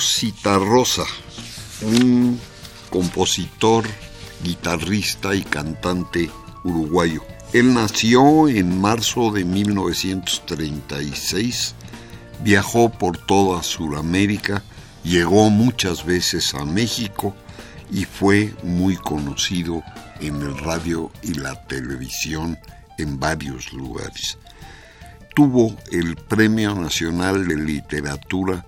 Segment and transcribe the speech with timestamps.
[0.00, 1.04] Citarrosa,
[1.82, 2.40] un
[2.90, 3.84] compositor,
[4.42, 6.30] guitarrista y cantante
[6.64, 7.22] uruguayo.
[7.52, 11.74] Él nació en marzo de 1936,
[12.42, 14.64] viajó por toda Sudamérica,
[15.04, 17.36] llegó muchas veces a México
[17.90, 19.82] y fue muy conocido
[20.20, 22.58] en el radio y la televisión
[22.98, 24.38] en varios lugares.
[25.34, 28.64] Tuvo el Premio Nacional de Literatura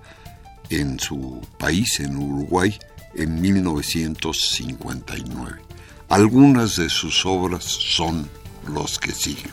[0.69, 2.77] en su país, en Uruguay,
[3.15, 5.61] en 1959.
[6.09, 8.29] Algunas de sus obras son
[8.67, 9.51] los que siguen.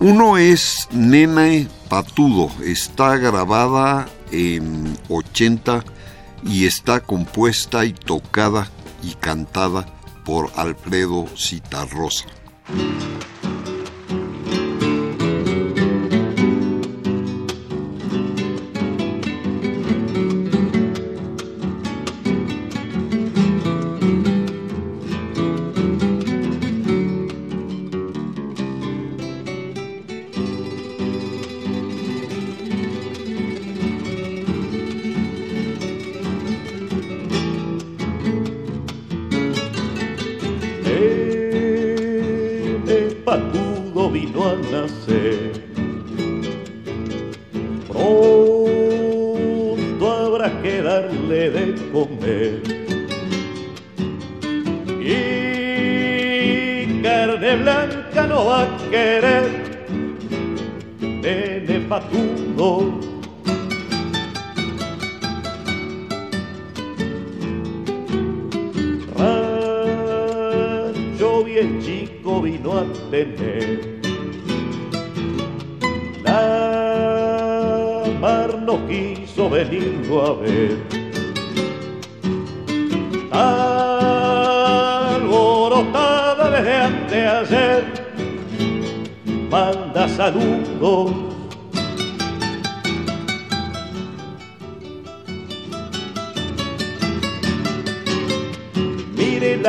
[0.00, 5.84] Uno es Nene Patudo, está grabada en 80
[6.44, 8.70] y está compuesta y tocada
[9.02, 9.97] y cantada
[10.28, 12.26] por Alfredo Citarrosa.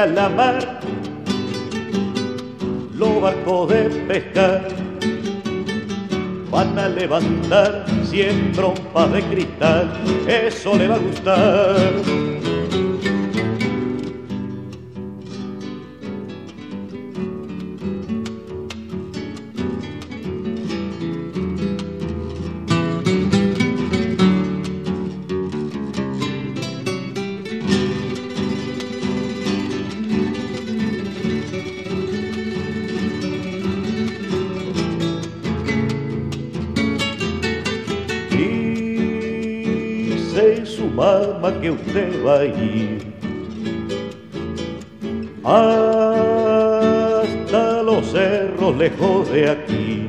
[0.05, 0.79] La mar,
[2.93, 4.67] los barcos de pescar
[6.49, 9.91] van a levantar cien trompas de cristal,
[10.27, 12.28] eso le va a gustar.
[41.71, 42.99] Usted va a ir
[45.43, 46.63] hasta
[47.83, 50.07] los cerros lejos de aquí.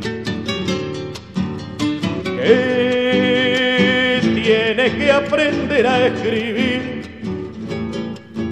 [2.22, 7.02] Que tiene que aprender a escribir,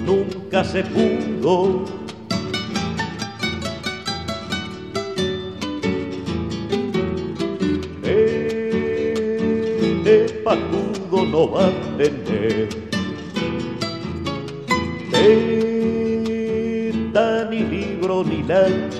[0.05, 1.98] nunca se pudo.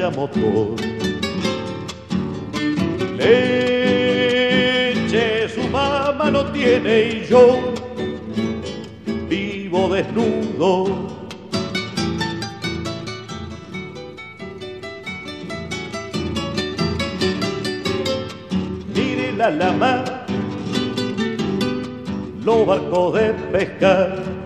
[0.08, 0.76] Motor.
[3.18, 4.70] Leche
[5.50, 7.74] su mamá no tiene y yo
[9.28, 11.18] vivo desnudo.
[18.96, 20.06] Mire la lama,
[22.46, 24.39] los barcos de pescar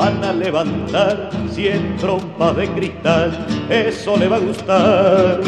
[0.00, 5.40] van a levantar cien trompas de cristal, eso le va a gustar.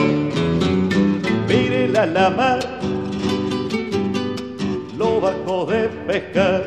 [1.49, 2.61] Mire la mar,
[4.99, 6.67] los barcos de pescar,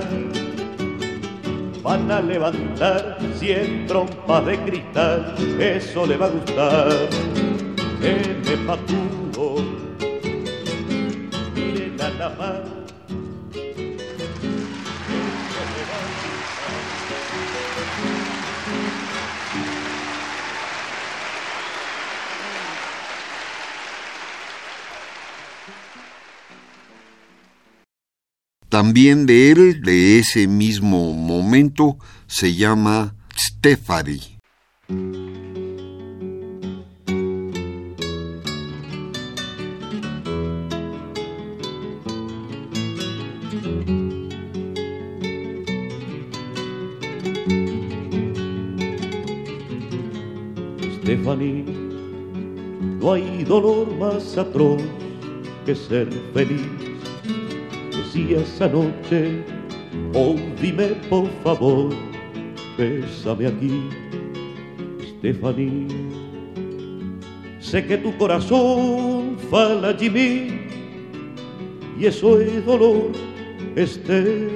[1.83, 6.89] van a levantar cien trompas de cristal, eso le va a gustar.
[8.01, 9.57] El paturo,
[11.53, 12.74] mire la mar.
[28.75, 31.95] También de él, de ese mismo momento,
[32.27, 34.19] se llama Stefani.
[51.01, 51.63] Stephanie,
[52.99, 54.81] no hay dolor más atroz
[55.65, 56.74] que ser feliz
[58.23, 59.43] esa noche,
[60.13, 61.89] oh dime por favor,
[62.77, 63.89] bésame aquí,
[65.19, 65.87] Stephanie.
[67.59, 70.61] Sé que tu corazón fala Jimmy
[71.99, 73.11] y eso es dolor,
[73.77, 74.55] Stephanie.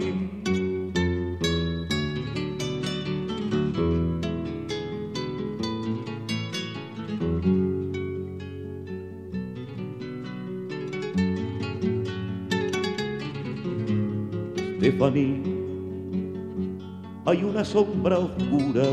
[17.25, 18.83] Hay una sombra oscura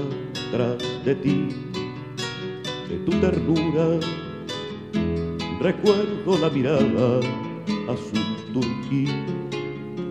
[0.51, 1.49] tras de ti,
[2.89, 4.01] de tu ternura.
[5.61, 7.21] Recuerdo la mirada
[7.89, 9.07] azul turquí,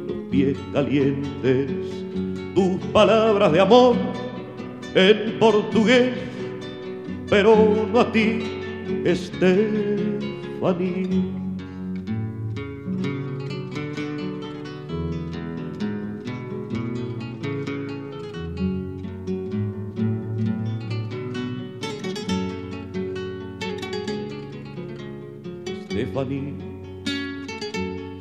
[0.07, 1.71] los pies calientes,
[2.55, 3.97] tus palabras de amor
[4.95, 6.13] en portugués,
[7.29, 8.43] pero no a ti,
[9.03, 9.67] Estefanía.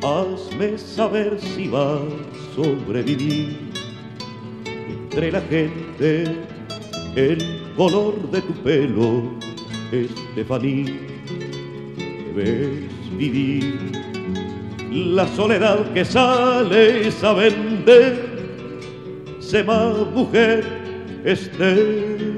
[0.03, 3.57] Hazme saber si vas a sobrevivir.
[4.67, 6.25] Entre la gente,
[7.17, 7.39] el
[7.77, 9.23] color de tu pelo,
[9.93, 10.85] Estefaní,
[12.35, 13.79] debes vivir
[14.91, 18.13] la soledad que sales a vender,
[19.41, 20.65] sé más mujer,
[21.25, 22.37] Estefaní.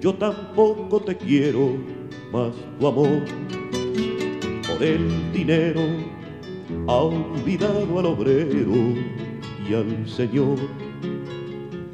[0.00, 1.76] Yo tampoco te quiero
[2.32, 3.24] más tu amor.
[4.68, 5.80] Por el dinero
[6.86, 8.72] ha olvidado al obrero
[9.68, 10.58] y al Señor.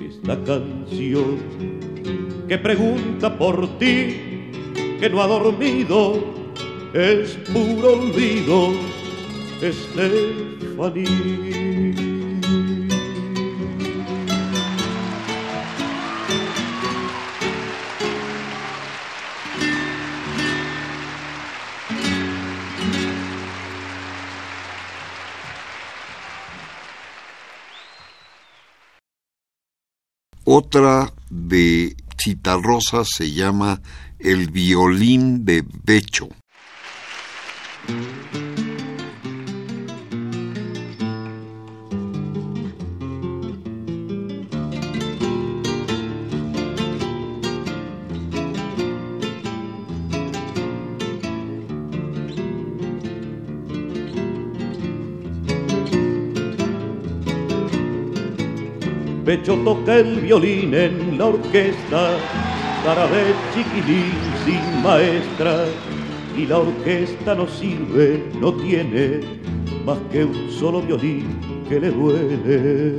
[0.01, 1.37] Esta canción
[2.49, 4.17] que pregunta por ti,
[4.99, 6.40] que no ha dormido,
[6.93, 8.73] es puro olvido,
[9.61, 11.11] Estefanía.
[30.45, 33.81] Otra de Citarrosa se llama
[34.19, 36.29] El violín de Becho.
[59.31, 62.19] Pecho toca el violín en la orquesta,
[62.83, 64.11] cara de chiquilín
[64.45, 65.67] sin maestra,
[66.37, 69.21] y la orquesta no sirve, no tiene
[69.87, 71.27] más que un solo violín
[71.69, 72.97] que le duele.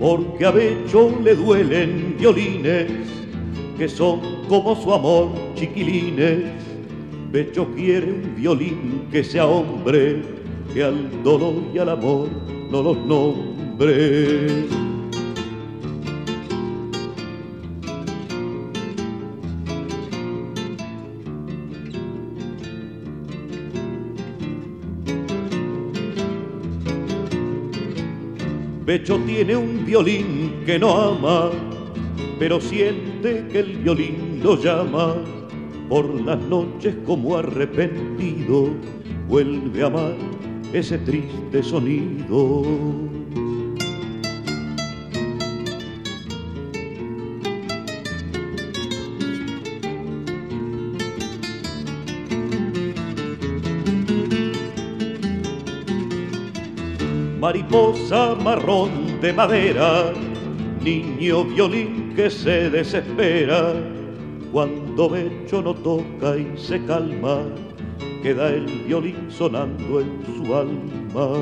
[0.00, 2.90] Porque a Becho le duelen violines
[3.78, 4.18] que son
[4.48, 6.69] como su amor chiquilines
[7.32, 10.20] Pecho quiere un violín que sea hombre,
[10.74, 12.28] que al dolor y al amor
[12.72, 14.66] no los nombre.
[28.84, 31.50] Pecho tiene un violín que no ama,
[32.40, 35.14] pero siente que el violín lo llama
[35.90, 38.68] por las noches como arrepentido
[39.28, 40.14] vuelve a amar
[40.72, 42.62] ese triste sonido.
[57.40, 60.12] Mariposa marrón de madera,
[60.84, 63.89] niño violín que se desespera
[65.00, 67.40] cuando Becho no toca y se calma,
[68.22, 71.38] queda el violín sonando en su alma.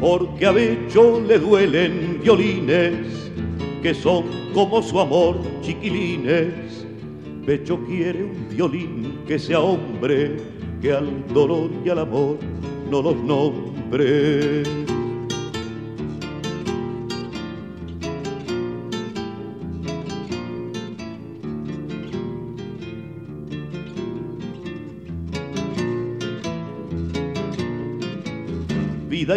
[0.00, 3.30] Porque a Becho le duelen violines
[3.80, 6.84] que son como su amor chiquilines.
[7.46, 10.36] Becho quiere un violín que sea hombre,
[10.82, 12.38] que al dolor y al amor
[12.90, 14.87] no los nombre.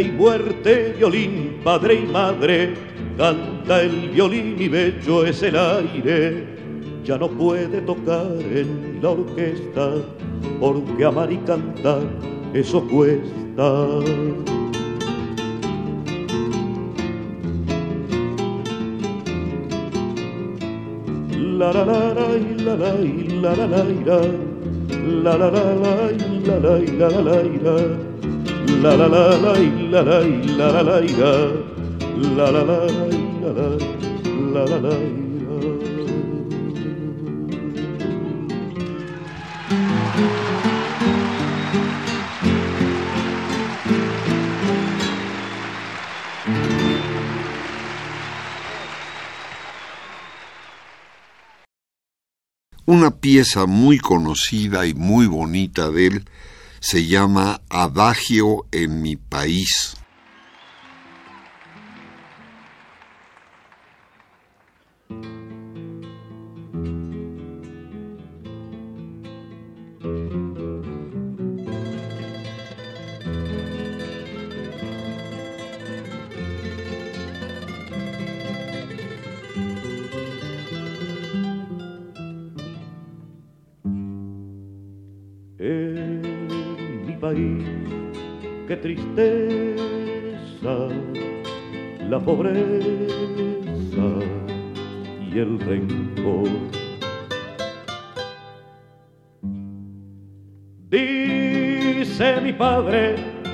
[0.01, 2.73] Y muerte, violín, padre y madre,
[3.17, 6.45] canta el violín y bello es el aire.
[7.03, 9.93] Ya no puede tocar en la orquesta,
[10.59, 12.01] porque amar y cantar
[12.53, 13.87] eso cuesta.
[21.57, 22.95] La la la la la
[23.41, 24.23] la la la la
[25.23, 25.69] la la la
[26.59, 28.10] la la la la
[28.79, 29.53] la la la la
[29.91, 31.01] la la la la
[32.21, 32.85] la la la
[34.53, 35.21] la la la
[52.85, 56.25] Una pieza muy conocida y muy bonita de él
[56.81, 59.95] se llama Adagio en mi país.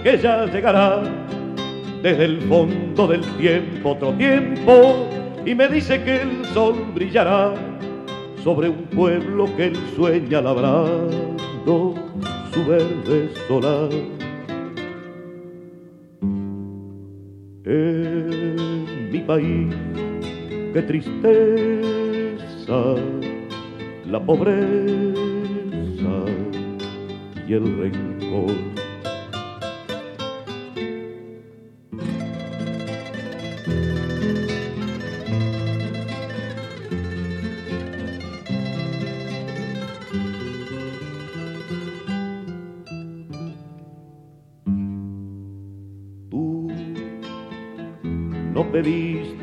[0.08, 1.04] Que ya llegará
[2.02, 5.06] desde el fondo del tiempo otro tiempo
[5.46, 7.54] y me dice que el sol brillará
[8.42, 11.94] sobre un pueblo que él sueña labrando
[12.54, 13.90] su verde solar.
[17.66, 19.76] En mi país,
[20.74, 22.16] qué tristeza,
[24.10, 24.56] la pobreza
[27.46, 28.77] y el rencor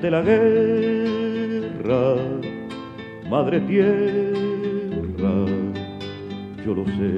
[0.04, 2.16] pediste la guerra,
[3.28, 5.46] madre tierra,
[6.64, 7.14] yo lo sé.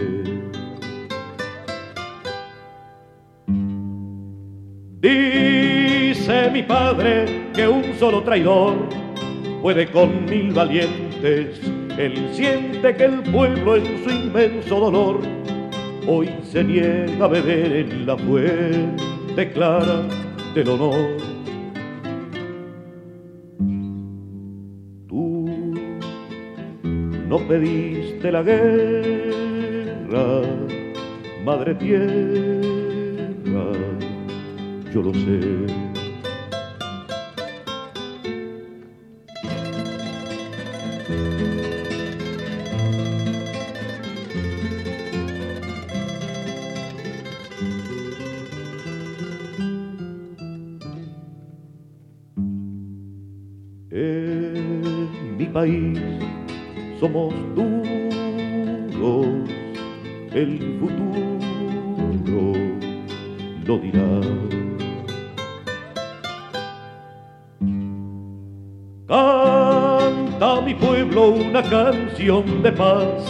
[5.00, 8.74] Dice mi padre que un solo traidor
[9.62, 11.60] puede con mil valientes.
[11.98, 15.20] Él siente que el pueblo en su inmenso dolor
[16.06, 20.06] hoy se niega a beber en la fuente clara
[20.54, 21.25] del honor.
[27.46, 30.42] No pediste la guerra,
[31.44, 32.10] madre tierra,
[34.92, 35.85] yo lo sé.
[63.66, 64.20] Lo dirá.
[69.08, 73.24] Canta mi pueblo una canción de paz,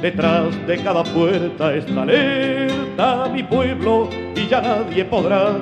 [0.00, 5.58] detrás de cada puerta está alerta mi pueblo y ya nadie podrá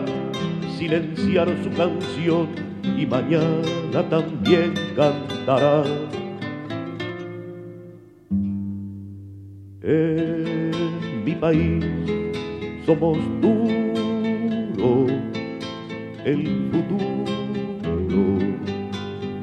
[0.76, 2.48] silenciar su canción
[2.96, 5.82] y mañana también cantará.
[9.82, 11.84] En mi país
[12.84, 13.87] somos duros,
[16.24, 17.24] el futuro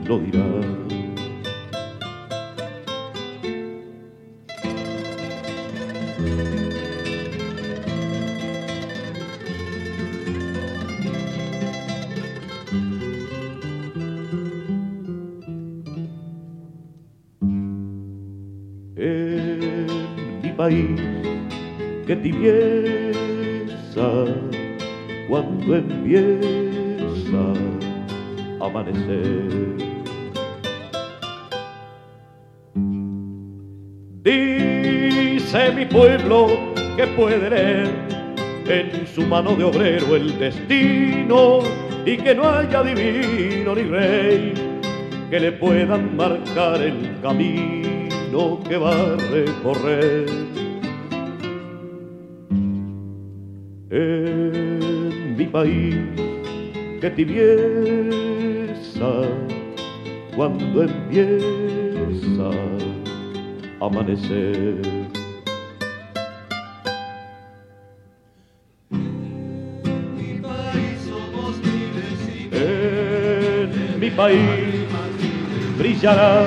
[0.08, 0.76] lo dirá.
[22.08, 23.16] que tibieza
[25.28, 26.55] cuando empieza
[34.24, 36.48] Dice mi pueblo
[36.98, 37.90] que puede leer
[38.68, 41.60] en su mano de obrero el destino
[42.06, 44.54] y que no haya divino ni rey
[45.30, 50.26] que le puedan marcar el camino que va a recorrer.
[53.90, 55.96] En mi país,
[57.00, 57.10] que
[58.96, 59.12] tibieza
[60.36, 62.50] cuando empieza
[63.82, 64.82] a amanecer.
[72.52, 74.40] En mi país
[75.78, 76.46] brillará,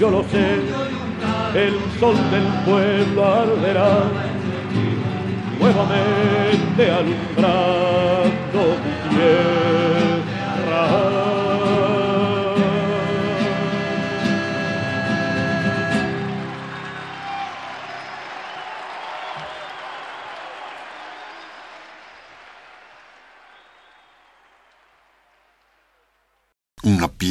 [0.00, 0.60] yo lo sé,
[1.54, 4.04] el sol del pueblo arderá
[5.60, 8.60] nuevamente alumbrando
[9.10, 9.83] mi.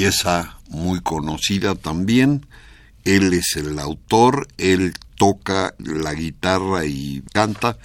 [0.04, 2.46] Pieza muy conocida también.
[3.06, 7.78] Él es el autor, él toca la guitarra y canta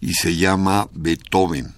[0.00, 1.73] y se llama Beethoven.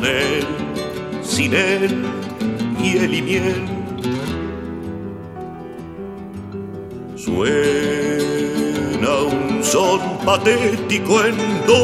[0.00, 0.46] Con él,
[1.22, 2.04] sin él,
[2.82, 3.66] y miel.
[7.16, 7.50] Suena
[9.30, 11.36] un son patético en
[11.66, 11.79] do,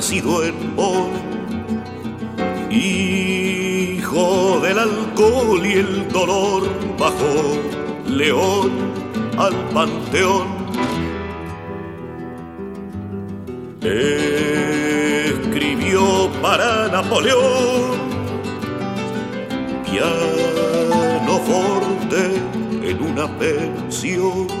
[0.00, 1.10] nacido en vos.
[2.70, 6.62] Hijo del alcohol y el dolor,
[6.98, 7.60] bajó
[8.06, 8.70] León
[9.36, 10.48] al panteón.
[15.32, 17.98] Escribió para Napoleón,
[19.84, 22.22] piano forte
[22.88, 24.59] en una pensión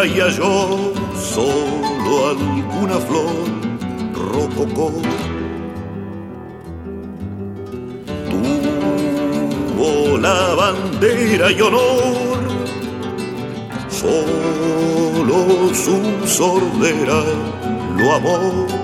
[0.00, 3.48] compañera y halló solo alguna flor
[4.14, 4.92] rococó.
[9.76, 12.40] Tuvo la bandera y honor,
[13.88, 17.22] solo su sordera
[17.96, 18.79] lo amó.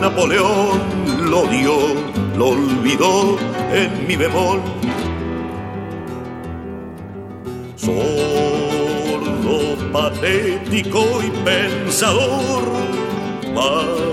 [0.00, 0.80] Napoleón.
[1.30, 1.76] Lo dio,
[2.36, 3.36] lo olvidó
[3.72, 4.60] en mi bemol.
[7.76, 7.98] Sordo,
[9.92, 12.62] patético y pensador,
[13.54, 14.08] máscara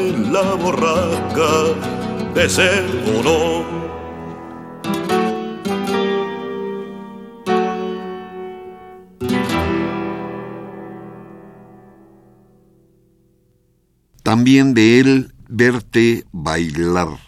[0.00, 1.50] en la borrasca
[2.34, 2.84] de ser
[3.24, 3.77] o
[14.48, 17.27] también de él verte bailar.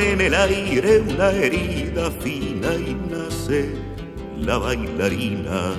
[0.00, 3.74] En el aire una herida fina y nace
[4.38, 5.72] la bailarina.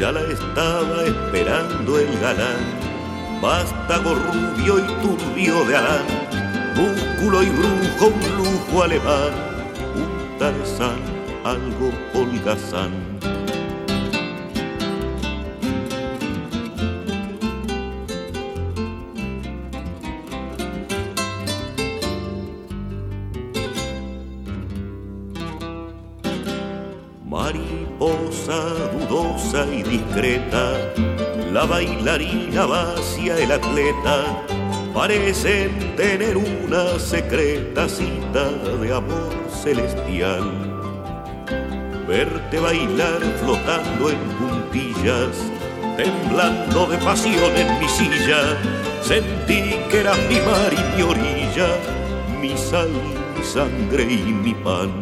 [0.00, 6.06] Ya la estaba esperando el galán, vástago rubio y turbio de Alán,
[6.74, 9.32] músculo y brujo, un lujo alemán,
[9.94, 10.98] un tarzán,
[11.44, 13.11] algo holgazán
[31.52, 34.44] la bailarina va hacia el atleta,
[34.92, 40.44] parecen tener una secreta cita de amor celestial.
[42.06, 45.50] Verte bailar flotando en puntillas,
[45.96, 48.58] temblando de pasión en mi silla,
[49.00, 51.68] sentí que eras mi mar y mi orilla,
[52.38, 52.90] mi sal,
[53.34, 55.01] mi sangre y mi pan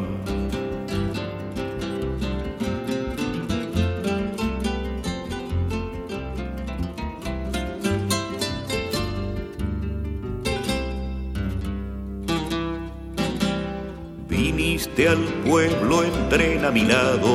[15.51, 17.35] pueblo entren a mi lado,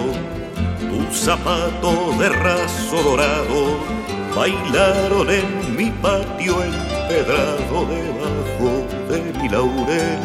[0.89, 3.77] tus zapatos de raso dorado
[4.33, 10.19] bailaron en mi patio empedrado debajo de mi laurel.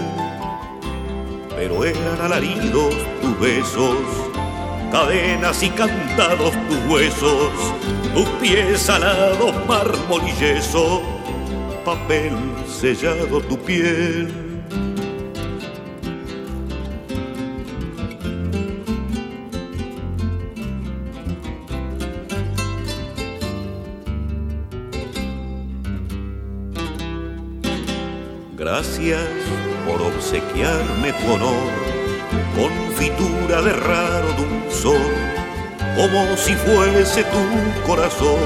[1.57, 3.99] Pero eran alaridos tus besos,
[4.93, 7.53] cadenas y cantados tus huesos,
[8.15, 11.03] tus pies alados, mármol y yeso,
[11.85, 12.37] papel
[12.69, 14.50] sellado tu piel
[30.63, 31.71] tu honor,
[32.55, 35.01] confitura de raro dulzor,
[35.97, 38.39] como si fuese tu corazón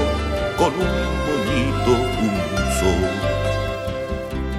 [0.57, 0.87] con un
[1.27, 3.09] moñito dulzor.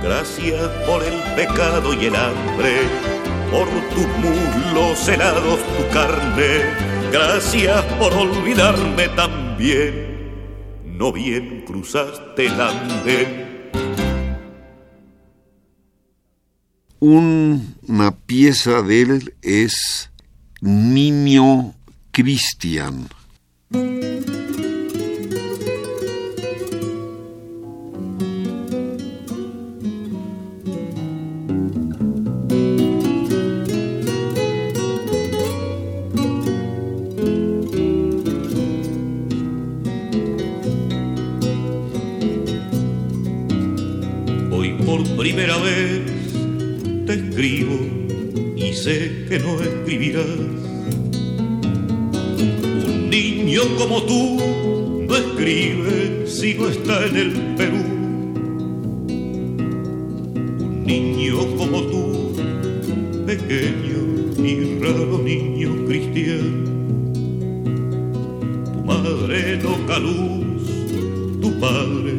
[0.02, 2.82] Gracias por el pecado y el hambre,
[3.50, 6.64] por tus muslos helados, tu carne.
[7.10, 10.32] Gracias por olvidarme también,
[10.84, 13.45] no bien cruzaste el andén
[17.08, 20.10] Una pieza de él es
[20.60, 21.72] Niño
[22.10, 23.08] Cristian.
[49.28, 50.24] Que no escribirás.
[52.86, 54.38] Un niño como tú
[55.08, 57.82] no escribe si no está en el Perú.
[60.60, 62.36] Un niño como tú,
[63.26, 64.00] pequeño
[64.44, 66.64] y raro niño cristiano.
[68.72, 72.14] Tu madre loca luz, tu padre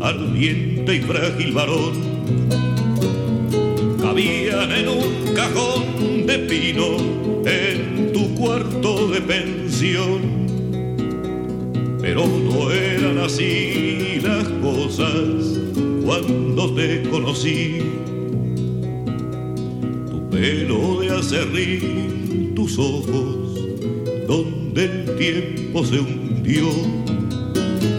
[0.00, 2.75] ardiente y frágil varón
[17.26, 17.78] conocí.
[20.10, 23.54] Tu pelo de acerrín, tus ojos,
[24.28, 26.66] donde el tiempo se hundió.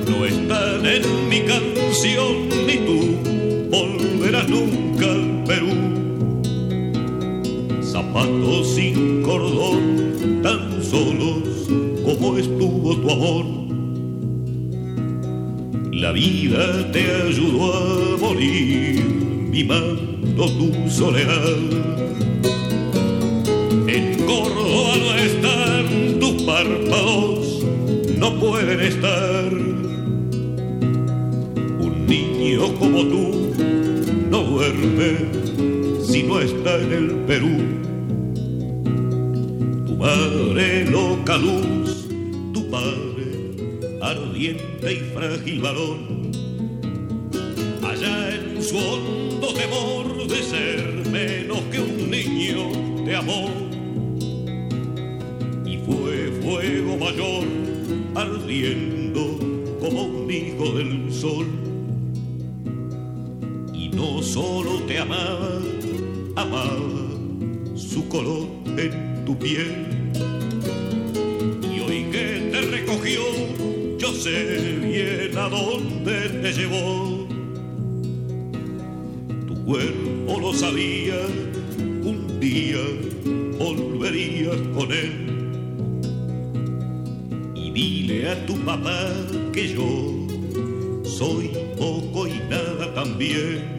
[0.08, 5.68] No están en mi canción ni tú volverás nunca al Perú
[7.82, 11.44] zapatos sin cordón, tan solos
[12.06, 13.67] como estuvo tu amor.
[15.98, 19.04] La vida te ayudó a morir,
[19.50, 21.58] mimando tu soledad.
[23.88, 27.66] En Córdoba no están tus párpados,
[28.16, 29.52] no pueden estar.
[31.80, 33.54] Un niño como tú
[34.30, 35.18] no duerme
[36.04, 37.58] si no está en el Perú.
[39.88, 42.08] Tu madre loca luz,
[42.54, 43.07] tu padre
[44.08, 46.32] ardiente y frágil varón,
[47.84, 53.50] allá en su hondo temor de ser menos que un niño te amó.
[55.66, 57.46] Y fue fuego mayor
[58.16, 59.38] ardiendo
[59.82, 61.48] como un hijo del sol.
[63.74, 65.60] Y no solo te amaba,
[66.36, 66.78] amaba
[67.76, 70.07] su color en tu piel.
[79.48, 81.16] Tu cuerpo lo sabía,
[82.04, 82.80] un día
[83.58, 85.14] volverías con él.
[87.56, 89.14] Y dile a tu papá
[89.54, 90.28] que yo
[91.04, 93.78] soy poco y nada también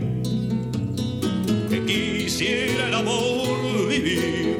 [1.88, 4.58] quisiera el amor vivir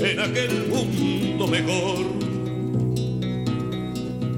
[0.00, 2.06] en aquel mundo mejor.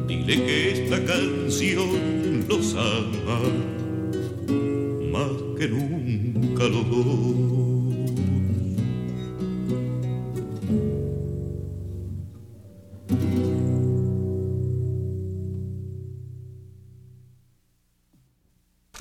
[0.09, 3.13] Dile que esta canción los ama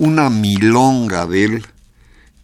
[0.00, 1.66] Una milonga de él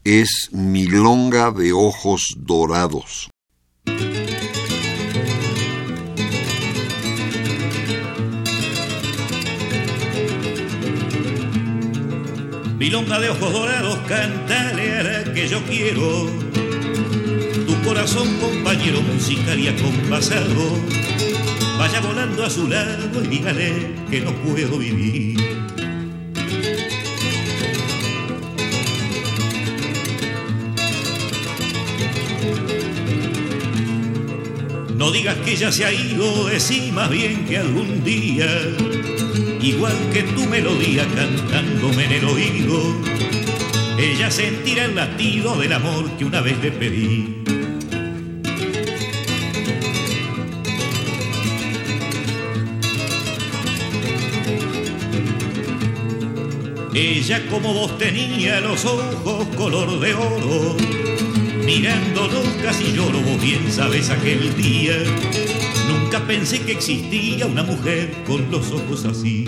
[0.05, 3.29] es Milonga de Ojos Dorados.
[12.79, 16.31] Milonga de ojos dorados, cántale a la que yo quiero.
[17.67, 20.79] Tu corazón, compañero musical y acompasado,
[21.79, 25.50] vaya volando a su lado y dígale que no puedo vivir
[35.11, 38.47] No digas que ella se ha ido, decí más bien que algún día,
[39.61, 42.81] igual que tu melodía cantándome en el oído,
[43.99, 47.43] ella sentirá el latido del amor que una vez le pedí.
[56.95, 60.77] Ella como vos tenía los ojos color de oro,
[61.71, 64.97] mirándolo casi lloro, vos bien sabes aquel día.
[65.89, 69.45] Nunca pensé que existía una mujer con los ojos así.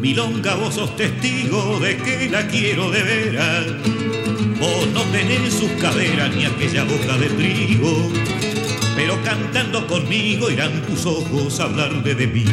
[0.00, 3.66] Milonga, vos sos testigo de que la quiero de veras.
[4.58, 8.10] Vos no tenés sus caderas ni aquella boca de trigo,
[9.02, 12.44] pero cantando conmigo irán tus ojos a hablarle de mí.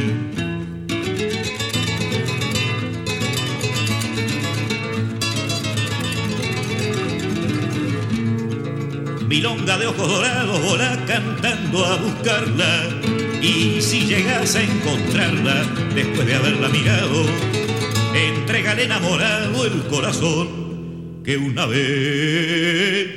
[9.28, 13.00] Milonga de ojos dorados, volá cantando a buscarla
[13.44, 17.26] y si llegas a encontrarla después de haberla mirado,
[18.16, 23.08] entrégale enamorado el corazón que una vez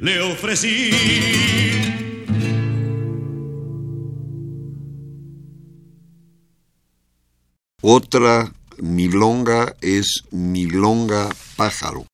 [0.00, 1.81] le ofrecí.
[7.84, 12.06] Otra milonga es milonga pájaro.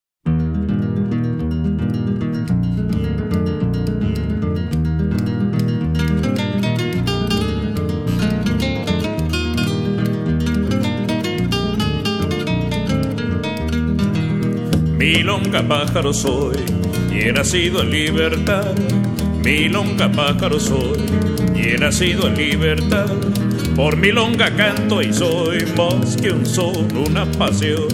[14.97, 16.57] Milonga pájaro soy
[17.13, 18.75] y he nacido en libertad.
[19.45, 20.99] Milonga pájaro soy
[21.55, 23.11] y he nacido en libertad.
[23.79, 27.87] Por milonga canto y soy más que un son, una pasión.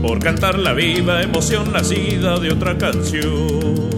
[0.00, 3.90] Por cantar la viva emoción nacida de otra canción.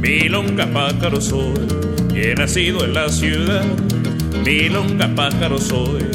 [0.00, 1.68] Milonga pájaro soy
[2.14, 3.64] y he nacido en la ciudad.
[4.42, 6.06] Milonga pájaro soy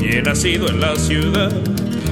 [0.00, 1.52] y he nacido en la ciudad.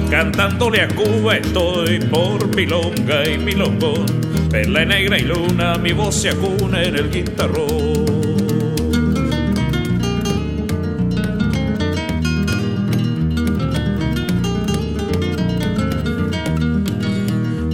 [0.09, 4.05] Cantándole a Cuba estoy por milonga y milongón.
[4.49, 8.05] Perla negra y luna, mi voz se acuna en el guitarrón.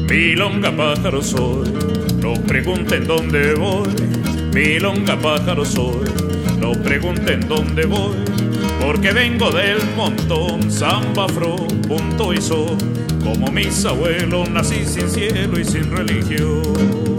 [0.09, 1.71] Milonga pájaro soy,
[2.21, 3.89] no pregunten dónde voy.
[4.53, 6.09] Milonga pájaro soy,
[6.59, 8.30] no pregunten dónde voy.
[8.81, 11.55] Porque vengo del montón, samba, fro,
[11.87, 12.77] punto y sol.
[13.23, 17.11] Como mis abuelos nací sin cielo y sin religión.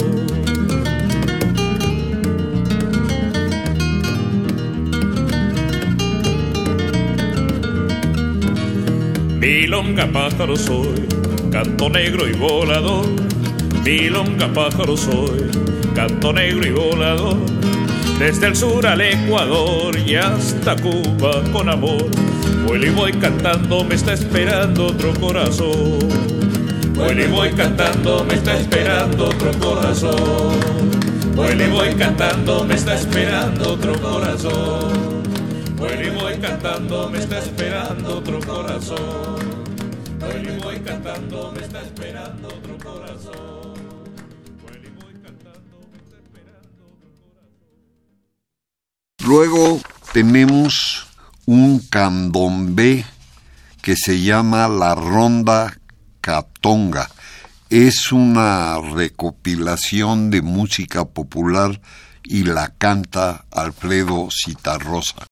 [9.38, 11.06] Milonga pájaro soy,
[11.50, 13.06] canto negro y volador.
[13.84, 15.50] Milonga pájaro soy,
[15.94, 17.36] canto negro y volador.
[18.18, 22.08] Desde el sur al Ecuador y hasta Cuba con amor.
[22.66, 25.98] Vuelo y voy cantando, me está esperando otro corazón.
[26.94, 30.92] Vuelo y voy cantando, me está esperando otro corazón.
[31.34, 35.22] Vuelo y voy cantando, me está esperando otro corazón.
[35.76, 39.62] Vuelo y voy cantando, me está esperando otro corazón.
[40.20, 42.61] Vuelo y voy cantando, me está esperando
[49.32, 49.80] Luego
[50.12, 51.06] tenemos
[51.46, 53.06] un candombe
[53.80, 55.74] que se llama la Ronda
[56.20, 57.08] Catonga.
[57.70, 61.80] Es una recopilación de música popular
[62.22, 65.26] y la canta Alfredo Citarrosa.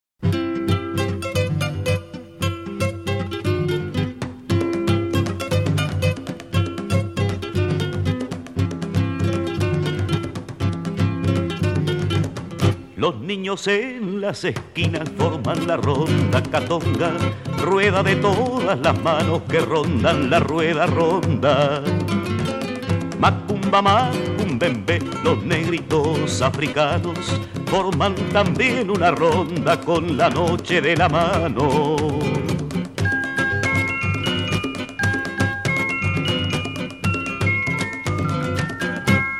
[13.01, 17.11] Los niños en las esquinas forman la ronda catonga,
[17.57, 21.81] rueda de todas las manos que rondan la rueda ronda.
[23.17, 27.17] Macumba, macumbembe, los negritos africanos
[27.65, 31.97] forman también una ronda con la noche de la mano.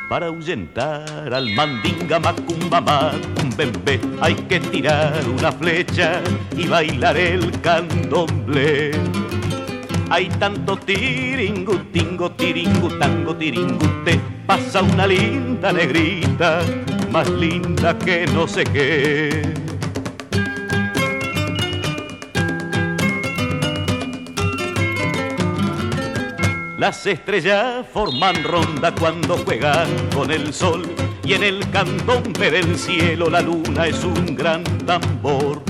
[0.08, 3.12] Para ahuyentar al mandinga macumba
[4.20, 6.22] hay que tirar una flecha
[6.56, 8.92] y bailar el candomblé.
[10.10, 16.62] Hay tanto tiringutingo, tiringutango, tiringute, pasa una linda negrita,
[17.10, 19.42] más linda que no sé qué.
[26.78, 30.82] Las estrellas forman ronda cuando juegan con el sol
[31.24, 35.62] y en el candombe del cielo la luna es un gran tambor.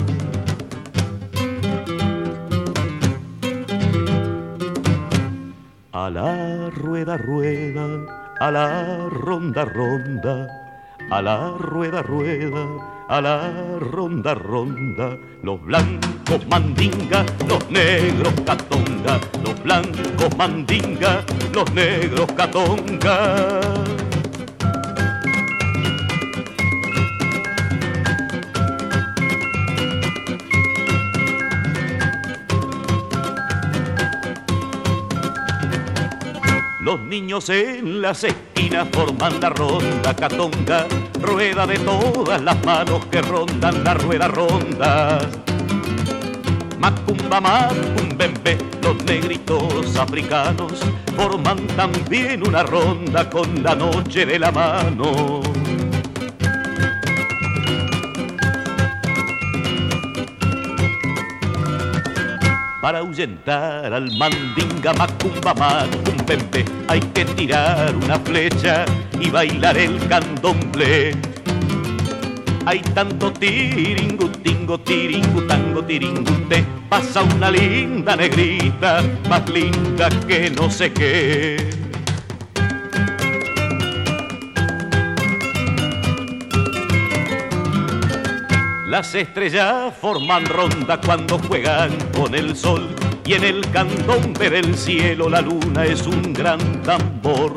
[5.92, 10.48] A la rueda, rueda, a la ronda, ronda,
[11.11, 12.66] a la rueda, rueda,
[13.09, 15.16] a la ronda, ronda.
[15.42, 23.61] Los blancos mandinga, los negros catonga, los blancos mandinga, los negros catonga.
[36.93, 40.86] Los niños en las esquinas forman la ronda catonga,
[41.22, 45.18] rueda de todas las manos que rondan la rueda ronda.
[46.78, 50.82] Macumba, macumbembe, los negritos africanos
[51.16, 55.40] forman también una ronda con la noche de la mano.
[62.83, 68.85] Para ahuyentar al mandinga macumba macumbembe hay que tirar una flecha
[69.20, 71.12] y bailar el candomblé.
[72.66, 81.82] Hay tanto tiringutingo, tiringutango, tiringute, pasa una linda negrita, más linda que no sé qué.
[88.93, 95.30] Las estrellas forman ronda cuando juegan con el sol y en el candombe del cielo
[95.30, 97.57] la luna es un gran tambor.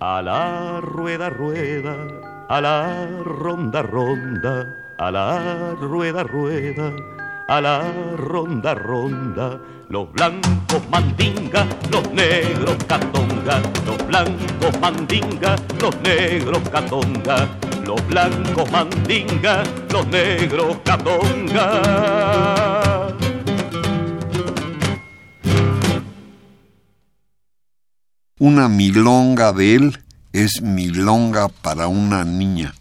[0.00, 1.96] A la rueda, rueda,
[2.48, 6.94] a la ronda, ronda, a la rueda, rueda,
[7.48, 9.60] a la ronda, ronda.
[9.88, 17.48] Los blancos mandinga, los negros catonga, los blancos mandinga, los negros catonga,
[17.84, 21.70] los blancos mandinga, los negros catonga.
[28.38, 29.98] Una milonga de él
[30.32, 32.74] es milonga para una niña.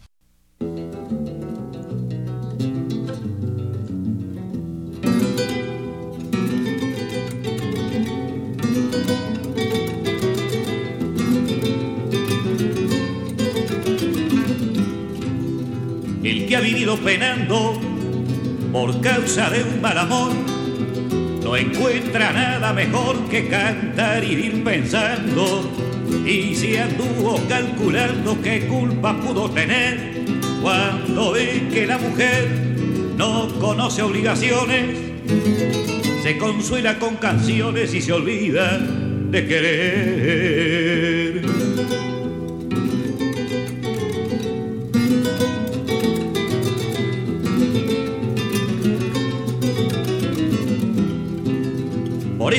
[16.66, 17.80] Vivido penando
[18.72, 20.32] por causa de un mal amor
[21.44, 25.72] no encuentra nada mejor que cantar y ir pensando.
[26.26, 30.26] Y si anduvo calculando qué culpa pudo tener
[30.64, 32.48] cuando ve que la mujer
[33.16, 34.98] no conoce obligaciones,
[36.24, 41.05] se consuela con canciones y se olvida de querer.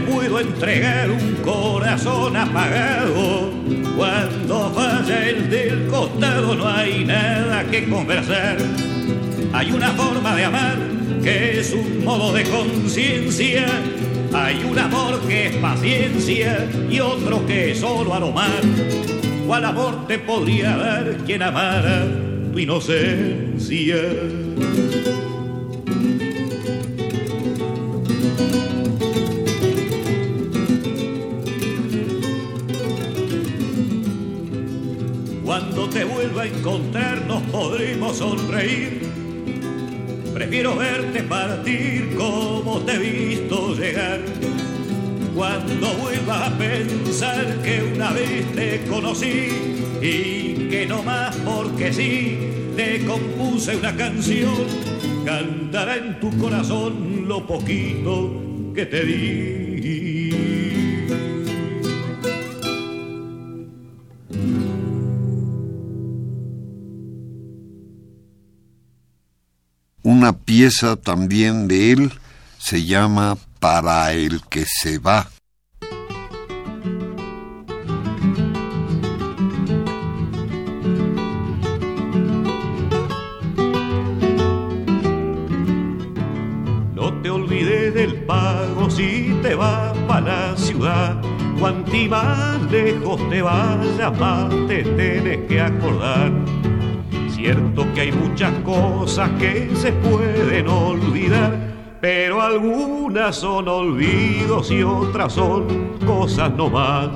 [0.00, 3.50] Puedo entregar un corazón apagado.
[3.96, 8.58] Cuando falla el del costado no hay nada que conversar.
[9.52, 10.76] Hay una forma de amar
[11.22, 13.66] que es un modo de conciencia.
[14.32, 18.60] Hay un amor que es paciencia y otro que es solo aromar.
[19.46, 22.06] ¿Cuál amor te podría dar quien amara
[22.52, 23.96] tu inocencia?
[41.28, 44.20] Partir como te he visto llegar.
[45.34, 49.48] Cuando vuelvas a pensar que una vez te conocí
[50.00, 52.38] y que no más porque sí
[52.76, 54.54] te compuse una canción,
[55.24, 58.42] cantará en tu corazón lo poquito
[58.74, 59.65] que te di.
[70.26, 72.12] una pieza también de él,
[72.58, 75.28] se llama Para el que se va.
[86.92, 91.22] No te olvides del pago si te vas para la ciudad,
[91.60, 94.82] cuanti más lejos te vayas, más te
[98.36, 101.56] muchas cosas que se pueden olvidar,
[102.02, 107.08] pero algunas son olvidos y otras son cosas no más.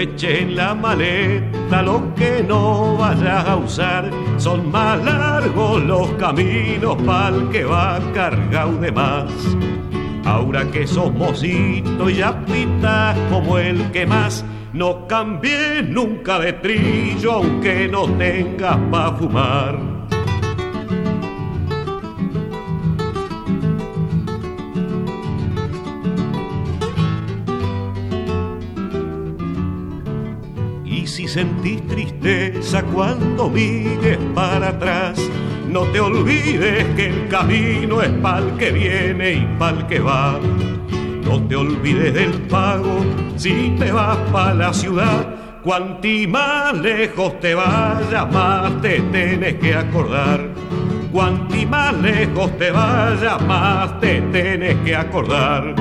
[0.00, 4.27] eche en la maleta lo que no vayas a usar.
[4.38, 9.32] Son más largos los caminos pa'l que va cargado de más.
[10.24, 16.52] Ahora que sos mocito y ya pintas como el que más, no cambies nunca de
[16.52, 19.87] trillo aunque no tengas pa' fumar.
[31.28, 35.20] Sentís tristeza cuando mires para atrás.
[35.68, 40.40] No te olvides que el camino es pa'l que viene y pa'l que va.
[41.24, 43.04] No te olvides del pago
[43.36, 45.34] si te vas pa' la ciudad.
[45.62, 50.48] Cuanti más lejos te vayas, más te tienes que acordar.
[51.12, 55.74] Cuanti más lejos te vayas, más te tienes que acordar.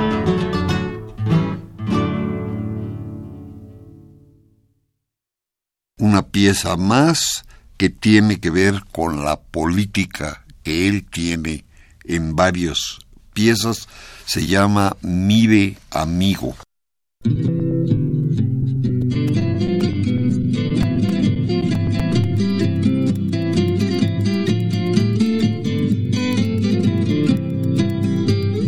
[6.37, 7.45] Pieza más
[7.77, 11.65] que tiene que ver con la política que él tiene
[12.03, 12.99] en varias
[13.33, 13.87] piezas,
[14.27, 16.55] se llama Mire Amigo.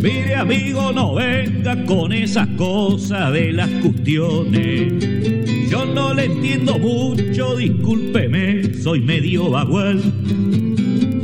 [0.02, 5.39] Mire amigo, no venga con esas cosas de las cuestiones
[5.70, 10.02] yo no le entiendo mucho, discúlpeme, soy medio bagual.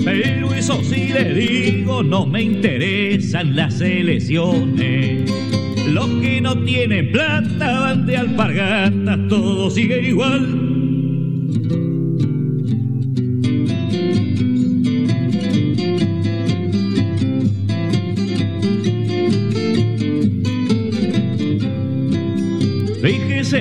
[0.04, 5.32] Pero eso sí le digo, no me interesan las elecciones.
[5.88, 10.75] Los que no tienen plata van de alpargatas, todo sigue igual.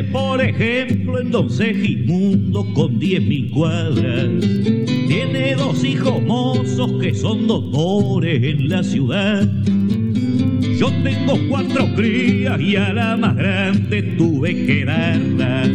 [0.02, 4.28] Por ejemplo, en Don Segismundo con diez mil cuadras.
[5.06, 9.48] Tiene dos hijos mozos que son doctores en la ciudad.
[10.78, 15.68] Yo tengo cuatro crías y a la más grande tuve que darla.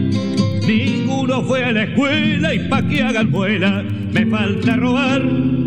[0.68, 5.59] Ninguno fue a la escuela y pa' que hagan vuela me falta robar.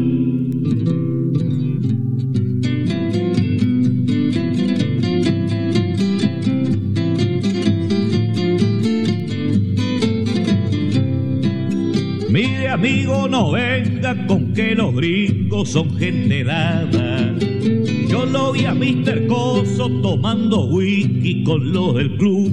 [12.83, 17.33] Amigo, no venga con que los gringos son gente dada.
[18.09, 19.28] Yo lo vi a Mr.
[19.28, 22.53] Coso tomando whisky con los del club.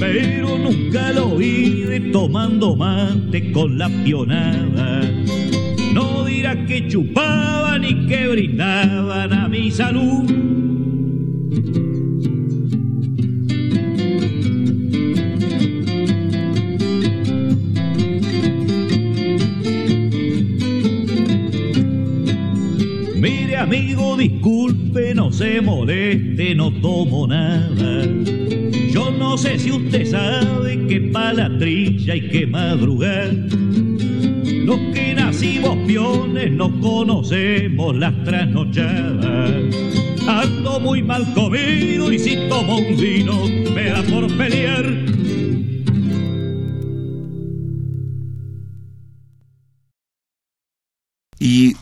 [0.00, 5.08] Pero nunca lo vi tomando mate con la pionada.
[5.92, 10.63] No dirá que chupaban ni que brindaban a mi salud.
[23.64, 28.04] Amigo, disculpe, no se moleste, no tomo nada.
[28.90, 33.32] Yo no sé si usted sabe que para la trilla hay que madrugar.
[33.32, 39.52] Los que nacimos piones no conocemos las trasnochadas.
[40.26, 45.13] Ando muy mal comido y si tomo un vino me da por pelear.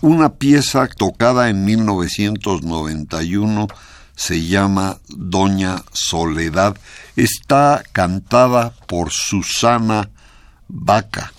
[0.03, 3.69] Una pieza tocada en 1991
[4.15, 6.77] se llama Doña Soledad.
[7.17, 10.11] Está cantada por Susana
[10.69, 11.33] Vaca.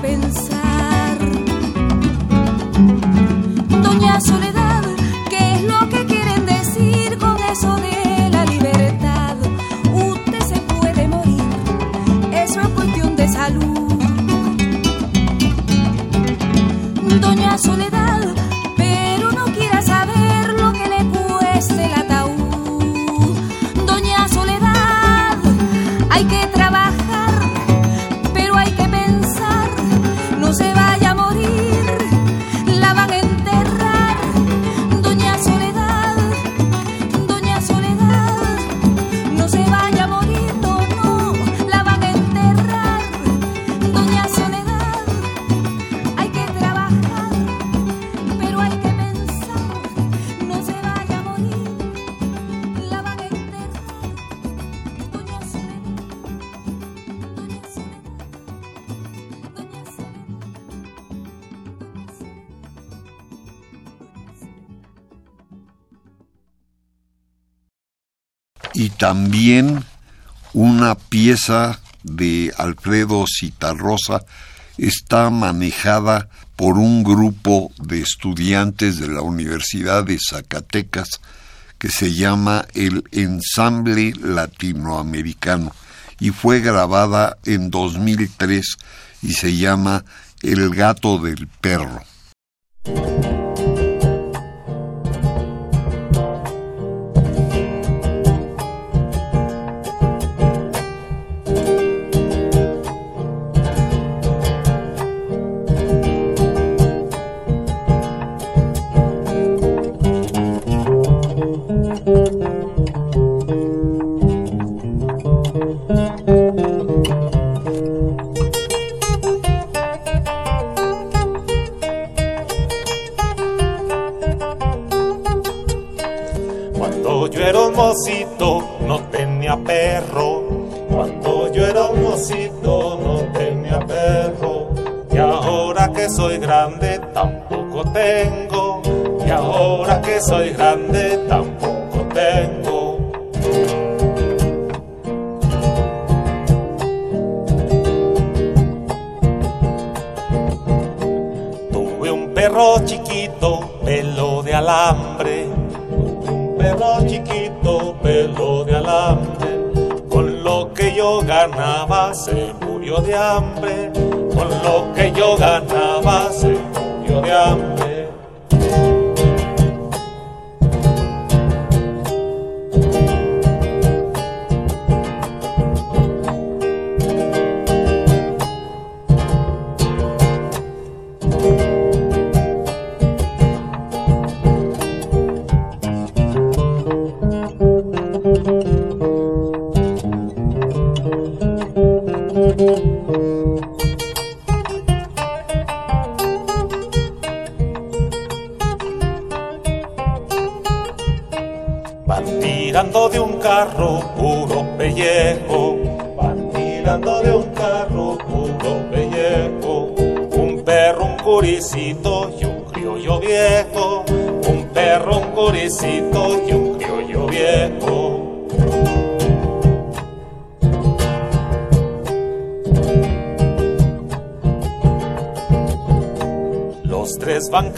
[0.00, 0.57] pensar.
[68.98, 69.84] También
[70.52, 74.24] una pieza de Alfredo Citarrosa
[74.76, 81.20] está manejada por un grupo de estudiantes de la Universidad de Zacatecas
[81.78, 85.72] que se llama el Ensamble Latinoamericano
[86.18, 88.76] y fue grabada en 2003
[89.22, 90.04] y se llama
[90.42, 92.02] El gato del perro.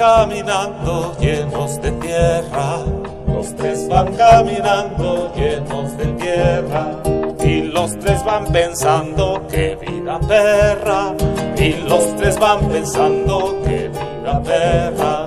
[0.00, 2.78] Caminando llenos de tierra,
[3.26, 7.02] los tres van caminando llenos de tierra,
[7.44, 11.14] y los tres van pensando que vida perra,
[11.58, 15.19] y los tres van pensando que vida perra.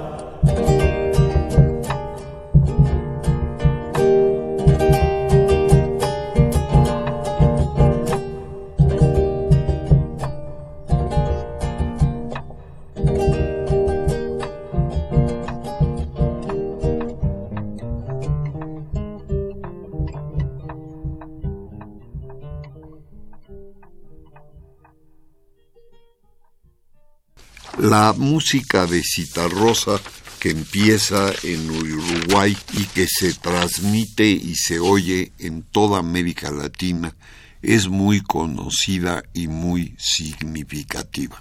[27.83, 29.99] La música de Citarrosa
[30.39, 37.13] que empieza en Uruguay y que se transmite y se oye en toda América Latina
[37.61, 41.37] es muy conocida y muy significativa.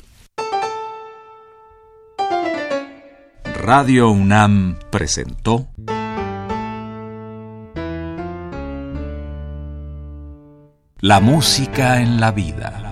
[3.63, 5.69] Radio UNAM presentó
[11.01, 12.92] La música en la vida.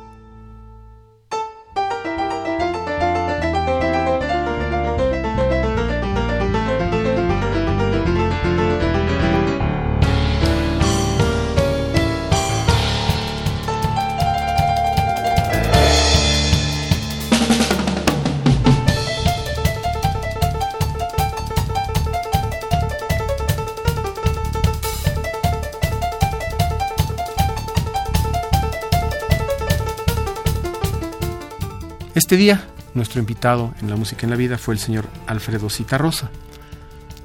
[32.31, 36.31] Este día, nuestro invitado en la música en la vida fue el señor Alfredo Citarrosa.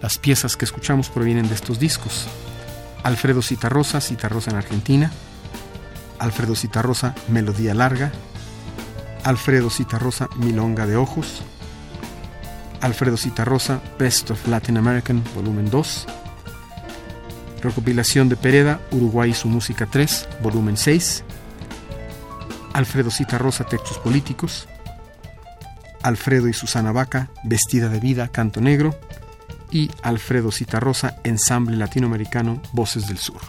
[0.02, 2.26] Las piezas que escuchamos provienen de estos discos.
[3.04, 5.12] Alfredo Citarrosa, Citarrosa en Argentina.
[6.18, 8.10] Alfredo Citarrosa, Melodía Larga.
[9.22, 11.42] Alfredo Citarrosa, Milonga de Ojos.
[12.80, 16.04] Alfredo Citarrosa, Best of Latin American, volumen 2.
[17.62, 21.22] Recopilación de Pereda, Uruguay y su música 3, volumen 6.
[22.72, 24.66] Alfredo Citarrosa, Textos Políticos.
[26.06, 28.96] Alfredo y Susana Vaca, Vestida de Vida, Canto Negro,
[29.72, 33.40] y Alfredo Citarrosa, Ensamble Latinoamericano, Voces del Sur.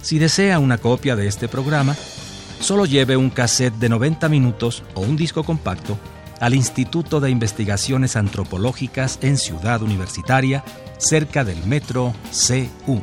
[0.00, 1.94] Si desea una copia de este programa,
[2.60, 5.98] solo lleve un cassette de 90 minutos o un disco compacto
[6.40, 10.64] al Instituto de Investigaciones Antropológicas en Ciudad Universitaria,
[10.96, 13.02] cerca del metro CU.